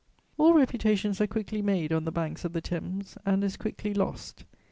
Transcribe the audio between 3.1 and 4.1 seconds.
and as quickly